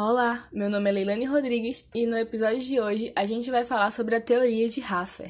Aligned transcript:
Olá, 0.00 0.46
meu 0.52 0.70
nome 0.70 0.88
é 0.88 0.92
Leilane 0.92 1.24
Rodrigues 1.24 1.90
e 1.92 2.06
no 2.06 2.16
episódio 2.16 2.60
de 2.60 2.80
hoje 2.80 3.12
a 3.16 3.24
gente 3.24 3.50
vai 3.50 3.64
falar 3.64 3.90
sobre 3.90 4.14
a 4.14 4.20
teoria 4.20 4.68
de 4.68 4.80
Hafer. 4.80 5.28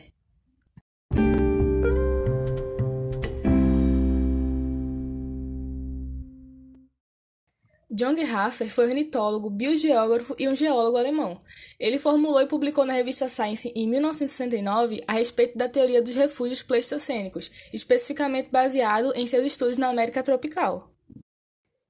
John 7.90 8.14
Hafer 8.30 8.68
foi 8.68 8.88
ornitólogo, 8.88 9.48
biogeógrafo 9.48 10.36
e 10.38 10.46
um 10.46 10.54
geólogo 10.54 10.98
alemão. 10.98 11.40
Ele 11.80 11.98
formulou 11.98 12.42
e 12.42 12.46
publicou 12.46 12.84
na 12.84 12.92
revista 12.92 13.26
Science 13.26 13.72
em 13.74 13.88
1969 13.88 15.00
a 15.08 15.14
respeito 15.14 15.56
da 15.56 15.66
teoria 15.66 16.02
dos 16.02 16.14
refúgios 16.14 16.62
pleistocênicos, 16.62 17.50
especificamente 17.72 18.50
baseado 18.50 19.14
em 19.16 19.26
seus 19.26 19.46
estudos 19.46 19.78
na 19.78 19.88
América 19.88 20.22
tropical. 20.22 20.97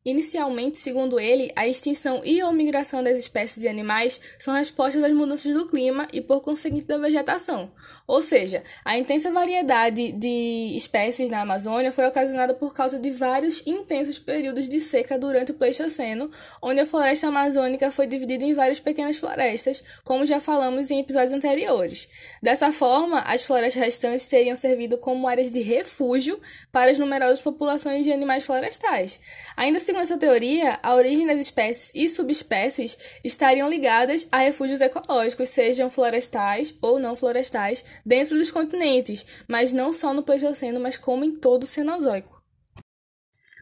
Inicialmente, 0.08 0.78
segundo 0.78 1.20
ele, 1.20 1.52
a 1.54 1.68
extinção 1.68 2.22
e 2.24 2.42
ou 2.42 2.50
migração 2.50 3.02
das 3.02 3.18
espécies 3.18 3.60
de 3.60 3.68
animais 3.68 4.18
são 4.38 4.54
respostas 4.54 5.04
às 5.04 5.12
mudanças 5.12 5.52
do 5.52 5.66
clima 5.66 6.08
e, 6.10 6.22
por 6.22 6.40
conseguinte, 6.40 6.86
da 6.86 6.96
vegetação. 6.96 7.70
Ou 8.06 8.22
seja, 8.22 8.62
a 8.82 8.96
intensa 8.96 9.30
variedade 9.30 10.12
de 10.12 10.72
espécies 10.74 11.28
na 11.28 11.42
Amazônia 11.42 11.92
foi 11.92 12.06
ocasionada 12.06 12.54
por 12.54 12.72
causa 12.72 12.98
de 12.98 13.10
vários 13.10 13.62
intensos 13.66 14.18
períodos 14.18 14.66
de 14.66 14.80
seca 14.80 15.18
durante 15.18 15.52
o 15.52 15.54
Pleistoceno, 15.54 16.30
onde 16.62 16.80
a 16.80 16.86
floresta 16.86 17.26
amazônica 17.26 17.90
foi 17.90 18.06
dividida 18.06 18.44
em 18.44 18.54
várias 18.54 18.80
pequenas 18.80 19.18
florestas, 19.18 19.84
como 20.04 20.24
já 20.24 20.40
falamos 20.40 20.90
em 20.90 21.00
episódios 21.00 21.34
anteriores. 21.34 22.08
Dessa 22.42 22.72
forma, 22.72 23.20
as 23.26 23.44
florestas 23.44 23.82
restantes 23.82 24.26
teriam 24.26 24.56
servido 24.56 24.96
como 24.96 25.28
áreas 25.28 25.50
de 25.50 25.60
refúgio 25.60 26.40
para 26.72 26.90
as 26.90 26.98
numerosas 26.98 27.42
populações 27.42 28.06
de 28.06 28.12
animais 28.12 28.46
florestais. 28.46 29.20
Ainda 29.54 29.78
segundo 29.78 29.97
essa 30.00 30.18
teoria, 30.18 30.78
a 30.82 30.94
origem 30.94 31.26
das 31.26 31.38
espécies 31.38 31.90
e 31.94 32.08
subespécies 32.08 32.96
estariam 33.24 33.68
ligadas 33.68 34.26
a 34.30 34.38
refúgios 34.38 34.80
ecológicos, 34.80 35.48
sejam 35.48 35.90
florestais 35.90 36.74
ou 36.80 36.98
não 36.98 37.16
florestais, 37.16 37.84
dentro 38.04 38.36
dos 38.36 38.50
continentes, 38.50 39.26
mas 39.46 39.72
não 39.72 39.92
só 39.92 40.12
no 40.14 40.22
Pleistoceno, 40.22 40.80
mas 40.80 40.96
como 40.96 41.24
em 41.24 41.32
todo 41.32 41.64
o 41.64 41.66
Cenozoico. 41.66 42.37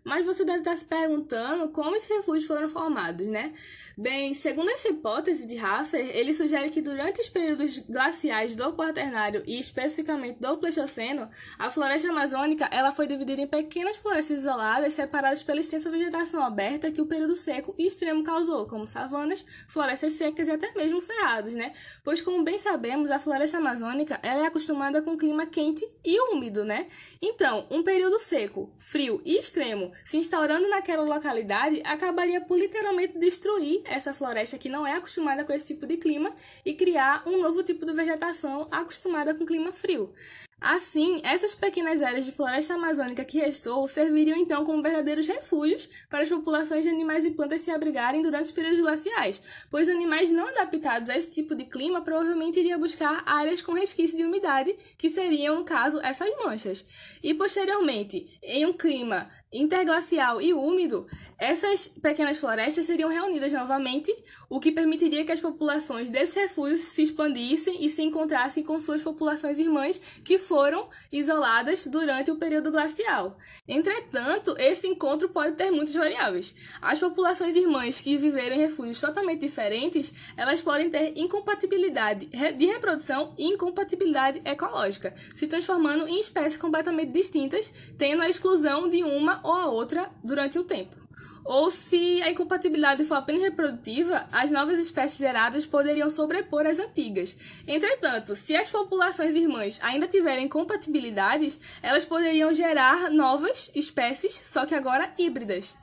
Mas 0.06 0.24
você 0.24 0.44
deve 0.44 0.60
estar 0.60 0.76
se 0.76 0.84
perguntando 0.84 1.68
como 1.70 1.96
esses 1.96 2.08
refúgios 2.08 2.46
foram 2.46 2.68
formados, 2.68 3.26
né? 3.26 3.52
Bem, 3.98 4.34
segundo 4.34 4.70
essa 4.70 4.88
hipótese 4.88 5.48
de 5.48 5.58
Hafer, 5.58 6.16
ele 6.16 6.32
sugere 6.32 6.70
que 6.70 6.80
durante 6.80 7.20
os 7.20 7.28
períodos 7.28 7.78
glaciais 7.78 8.54
do 8.54 8.72
Quaternário 8.72 9.42
e 9.44 9.58
especificamente 9.58 10.38
do 10.38 10.58
Pleistoceno, 10.58 11.28
a 11.58 11.70
floresta 11.70 12.08
amazônica 12.08 12.68
ela 12.70 12.92
foi 12.92 13.08
dividida 13.08 13.42
em 13.42 13.48
pequenas 13.48 13.96
florestas 13.96 14.38
isoladas 14.38 14.92
separadas 14.92 15.42
pela 15.42 15.58
extensa 15.58 15.90
vegetação 15.90 16.40
aberta 16.40 16.92
que 16.92 17.00
o 17.02 17.06
período 17.06 17.34
seco 17.34 17.74
e 17.77 17.84
extremo 17.84 18.22
causou, 18.22 18.64
como 18.64 18.86
savanas, 18.86 19.44
florestas 19.66 20.12
secas 20.12 20.46
e 20.46 20.52
até 20.52 20.72
mesmo 20.74 21.00
cerrados, 21.00 21.54
né? 21.54 21.72
Pois 22.04 22.22
como 22.22 22.44
bem 22.44 22.60
sabemos, 22.60 23.10
a 23.10 23.18
floresta 23.18 23.58
amazônica 23.58 24.20
ela 24.22 24.44
é 24.44 24.46
acostumada 24.46 25.02
com 25.02 25.16
clima 25.16 25.46
quente 25.46 25.84
e 26.04 26.20
úmido, 26.32 26.64
né? 26.64 26.86
Então, 27.20 27.66
um 27.72 27.82
período 27.82 28.20
seco, 28.20 28.72
frio 28.78 29.20
e 29.24 29.36
extremo 29.36 29.95
se 30.05 30.16
instaurando 30.16 30.69
naquela 30.69 31.02
localidade, 31.02 31.83
acabaria 31.84 32.41
por 32.41 32.58
literalmente 32.58 33.19
destruir 33.19 33.83
essa 33.84 34.14
floresta 34.14 34.58
que 34.58 34.69
não 34.69 34.86
é 34.86 34.94
acostumada 34.94 35.44
com 35.44 35.52
esse 35.52 35.75
tipo 35.75 35.86
de 35.86 35.97
clima 35.97 36.34
e 36.64 36.75
criar 36.75 37.22
um 37.27 37.41
novo 37.41 37.62
tipo 37.62 37.84
de 37.84 37.92
vegetação 37.92 38.69
acostumada 38.70 39.34
com 39.34 39.44
clima 39.44 39.72
frio. 39.72 40.12
Assim, 40.58 41.20
essas 41.22 41.55
pequenas 41.55 42.00
áreas 42.00 42.24
de 42.24 42.33
floresta 42.33 42.74
amazônica 42.74 43.22
que 43.27 43.39
restou 43.39 43.86
serviriam 43.86 44.39
então 44.39 44.64
como 44.64 44.83
verdadeiros 44.83 45.27
refúgios 45.27 45.86
para 46.08 46.22
as 46.22 46.30
populações 46.30 46.83
de 46.83 46.89
animais 46.89 47.27
e 47.27 47.33
plantas 47.33 47.61
se 47.61 47.70
abrigarem 47.70 48.22
durante 48.22 48.47
os 48.47 48.52
períodos 48.52 48.80
glaciais, 48.80 49.42
pois 49.70 49.86
animais 49.86 50.33
não 50.33 50.48
adaptados 50.48 51.11
a 51.11 51.17
esse 51.17 51.30
tipo 51.30 51.55
de 51.55 51.67
clima 51.67 52.01
provavelmente 52.01 52.58
iriam 52.58 52.80
buscar 52.80 53.23
áreas 53.27 53.61
com 53.61 53.74
resquício 53.74 54.17
de 54.17 54.24
umidade, 54.24 54.74
que 54.96 55.11
seriam, 55.11 55.57
no 55.57 55.64
caso, 55.64 56.01
essas 56.01 56.30
manchas. 56.42 56.86
E 57.23 57.34
posteriormente, 57.34 58.39
em 58.42 58.64
um 58.64 58.73
clima 58.73 59.30
interglacial 59.56 60.40
e 60.40 60.52
úmido, 60.52 61.06
essas 61.39 61.86
pequenas 61.89 62.39
florestas 62.39 62.86
seriam 62.86 63.11
reunidas 63.11 63.52
novamente, 63.52 64.11
o 64.48 64.58
que 64.58 64.72
permitiria 64.72 65.22
que 65.22 65.33
as 65.33 65.40
populações 65.40 66.08
desses 66.08 66.34
refúgios 66.34 66.80
se 66.80 67.02
expandissem 67.02 67.84
e 67.84 67.90
se 67.90 68.00
encontrassem 68.00 68.64
com 68.64 68.80
suas 68.80 69.02
populações 69.02 69.58
irmãs 69.58 70.00
que 70.24 70.39
foram 70.39 70.89
isoladas 71.12 71.86
durante 71.86 72.30
o 72.30 72.36
período 72.36 72.70
glacial. 72.70 73.36
Entretanto, 73.68 74.55
esse 74.58 74.86
encontro 74.86 75.28
pode 75.28 75.56
ter 75.56 75.70
muitas 75.70 75.95
variáveis. 75.95 76.55
As 76.80 77.00
populações 77.00 77.55
irmãs 77.55 78.00
que 78.00 78.16
viveram 78.16 78.56
em 78.56 78.61
refúgios 78.61 79.00
totalmente 79.00 79.40
diferentes, 79.40 80.14
elas 80.39 80.62
podem 80.62 80.89
ter 80.89 81.12
incompatibilidade 81.16 82.27
de 82.27 82.66
reprodução 82.66 83.34
e 83.36 83.45
incompatibilidade 83.45 84.40
ecológica, 84.42 85.14
se 85.34 85.46
transformando 85.46 86.08
em 86.08 86.18
espécies 86.18 86.56
completamente 86.56 87.12
distintas, 87.12 87.72
tendo 87.98 88.22
a 88.22 88.28
exclusão 88.28 88.89
de 88.89 89.02
uma 89.02 89.45
ou 89.46 89.55
a 89.55 89.67
outra 89.67 90.11
durante 90.23 90.58
o 90.58 90.64
tempo. 90.64 90.96
Ou 91.45 91.70
se 91.70 92.20
a 92.23 92.30
incompatibilidade 92.30 93.05
for 93.05 93.14
apenas 93.14 93.42
reprodutiva, 93.42 94.27
as 94.33 94.51
novas 94.51 94.80
espécies 94.80 95.18
geradas 95.18 95.64
poderiam 95.64 96.11
sobrepor 96.11 96.67
as 96.67 96.80
antigas. 96.80 97.36
Entretanto, 97.68 98.34
se 98.34 98.57
as 98.57 98.68
populações 98.68 99.36
irmãs 99.36 99.79
ainda 99.80 100.08
tiverem 100.08 100.48
compatibilidades, 100.48 101.61
elas 101.80 102.05
poderiam 102.05 102.52
gerar 102.52 103.11
novas 103.12 103.70
espécies, 103.77 104.34
só 104.34 104.67
que 104.67 104.74
agora 104.74 105.12
híbridas. 105.17 105.77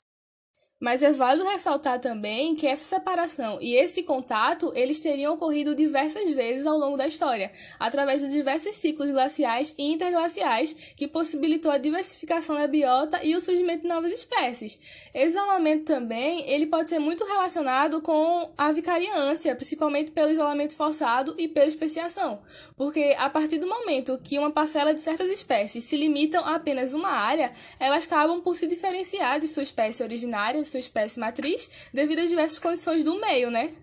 Mas 0.83 1.01
é 1.01 1.13
válido 1.13 1.47
ressaltar 1.47 1.97
também 2.01 2.55
que 2.55 2.67
essa 2.67 2.83
separação 2.83 3.57
e 3.61 3.73
esse 3.73 4.03
contato 4.03 4.69
eles 4.75 4.99
teriam 4.99 5.33
ocorrido 5.33 5.73
diversas 5.73 6.31
vezes 6.31 6.67
ao 6.67 6.77
longo 6.77 6.97
da 6.97 7.07
história, 7.07 7.53
através 7.79 8.21
dos 8.21 8.33
diversos 8.33 8.75
ciclos 8.75 9.09
glaciais 9.09 9.73
e 9.77 9.93
interglaciais 9.93 10.73
que 10.97 11.07
possibilitou 11.07 11.71
a 11.71 11.77
diversificação 11.77 12.57
da 12.57 12.67
biota 12.67 13.23
e 13.23 13.33
o 13.33 13.39
surgimento 13.39 13.83
de 13.83 13.87
novas 13.87 14.11
espécies. 14.11 14.77
Esse 15.13 15.37
isolamento 15.37 15.85
também 15.85 16.43
ele 16.51 16.65
pode 16.65 16.89
ser 16.89 16.99
muito 16.99 17.23
relacionado 17.23 18.01
com 18.01 18.51
a 18.57 18.73
vicariância, 18.73 19.55
principalmente 19.55 20.11
pelo 20.11 20.31
isolamento 20.31 20.75
forçado 20.75 21.33
e 21.37 21.47
pela 21.47 21.65
especiação, 21.65 22.41
porque 22.75 23.15
a 23.17 23.29
partir 23.29 23.57
do 23.57 23.67
momento 23.67 24.19
que 24.21 24.37
uma 24.37 24.51
parcela 24.51 24.93
de 24.93 24.99
certas 24.99 25.29
espécies 25.29 25.85
se 25.85 25.95
limitam 25.95 26.43
a 26.43 26.55
apenas 26.55 26.93
uma 26.93 27.07
área, 27.07 27.53
elas 27.79 28.05
acabam 28.05 28.41
por 28.41 28.57
se 28.57 28.67
diferenciar 28.67 29.39
de 29.39 29.47
sua 29.47 29.63
espécie 29.63 30.03
originária 30.03 30.72
sua 30.73 30.79
espécie 30.79 31.19
matriz 31.19 31.69
devido 31.93 32.19
às 32.19 32.29
diversas 32.29 32.59
condições 32.59 33.03
do 33.03 33.19
meio, 33.19 33.49
né? 33.49 33.73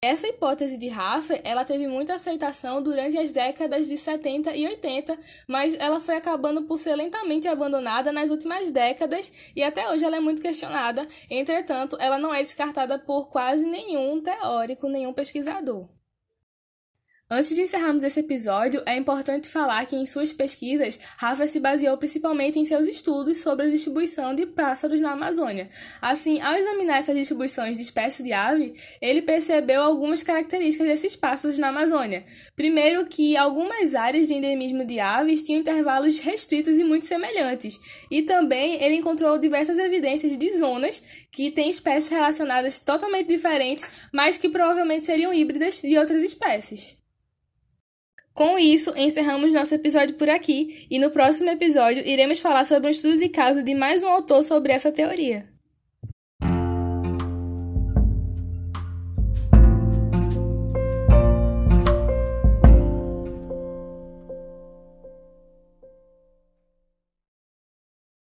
Essa 0.00 0.28
hipótese 0.28 0.76
de 0.76 0.90
Hafer, 0.90 1.40
ela 1.44 1.64
teve 1.64 1.86
muita 1.86 2.14
aceitação 2.14 2.82
durante 2.82 3.16
as 3.16 3.32
décadas 3.32 3.88
de 3.88 3.96
70 3.96 4.54
e 4.54 4.66
80, 4.68 5.18
mas 5.48 5.74
ela 5.78 5.98
foi 5.98 6.16
acabando 6.16 6.64
por 6.64 6.78
ser 6.78 6.94
lentamente 6.94 7.48
abandonada 7.48 8.12
nas 8.12 8.30
últimas 8.30 8.70
décadas 8.70 9.32
e 9.56 9.62
até 9.62 9.90
hoje 9.90 10.04
ela 10.04 10.16
é 10.16 10.20
muito 10.20 10.42
questionada. 10.42 11.08
Entretanto, 11.30 11.96
ela 11.98 12.18
não 12.18 12.34
é 12.34 12.42
descartada 12.42 12.98
por 12.98 13.30
quase 13.30 13.64
nenhum 13.64 14.20
teórico, 14.20 14.88
nenhum 14.88 15.14
pesquisador. 15.14 15.88
Antes 17.30 17.56
de 17.56 17.62
encerrarmos 17.62 18.02
esse 18.02 18.20
episódio, 18.20 18.82
é 18.84 18.94
importante 18.98 19.48
falar 19.48 19.86
que 19.86 19.96
em 19.96 20.04
suas 20.04 20.30
pesquisas, 20.30 21.00
Rafa 21.16 21.46
se 21.46 21.58
baseou 21.58 21.96
principalmente 21.96 22.58
em 22.58 22.66
seus 22.66 22.86
estudos 22.86 23.38
sobre 23.38 23.64
a 23.64 23.70
distribuição 23.70 24.34
de 24.34 24.44
pássaros 24.44 25.00
na 25.00 25.12
Amazônia. 25.12 25.70
Assim, 26.02 26.38
ao 26.42 26.54
examinar 26.54 26.98
essas 26.98 27.16
distribuições 27.16 27.78
de 27.78 27.82
espécies 27.82 28.22
de 28.22 28.34
ave, 28.34 28.74
ele 29.00 29.22
percebeu 29.22 29.80
algumas 29.80 30.22
características 30.22 30.86
desses 30.86 31.16
pássaros 31.16 31.58
na 31.58 31.68
Amazônia. 31.68 32.26
Primeiro, 32.54 33.06
que 33.06 33.38
algumas 33.38 33.94
áreas 33.94 34.28
de 34.28 34.34
endemismo 34.34 34.84
de 34.84 35.00
aves 35.00 35.42
tinham 35.42 35.60
intervalos 35.60 36.18
restritos 36.18 36.76
e 36.76 36.84
muito 36.84 37.06
semelhantes. 37.06 37.80
E 38.10 38.20
também 38.20 38.82
ele 38.82 38.96
encontrou 38.96 39.38
diversas 39.38 39.78
evidências 39.78 40.36
de 40.36 40.58
zonas 40.58 41.02
que 41.32 41.50
têm 41.50 41.70
espécies 41.70 42.10
relacionadas 42.10 42.78
totalmente 42.78 43.28
diferentes, 43.28 43.88
mas 44.12 44.36
que 44.36 44.50
provavelmente 44.50 45.06
seriam 45.06 45.32
híbridas 45.32 45.80
de 45.80 45.96
outras 45.96 46.22
espécies. 46.22 47.02
Com 48.34 48.58
isso, 48.58 48.92
encerramos 48.96 49.54
nosso 49.54 49.76
episódio 49.76 50.16
por 50.16 50.28
aqui 50.28 50.88
e 50.90 50.98
no 50.98 51.08
próximo 51.08 51.50
episódio 51.50 52.04
iremos 52.04 52.40
falar 52.40 52.64
sobre 52.64 52.88
um 52.88 52.90
estudo 52.90 53.16
de 53.16 53.28
caso 53.28 53.62
de 53.62 53.76
mais 53.76 54.02
um 54.02 54.08
autor 54.08 54.42
sobre 54.42 54.72
essa 54.72 54.90
teoria. 54.90 55.53